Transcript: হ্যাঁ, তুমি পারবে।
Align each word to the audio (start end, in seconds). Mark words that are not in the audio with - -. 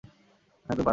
হ্যাঁ, 0.03 0.13
তুমি 0.69 0.77
পারবে। 0.77 0.89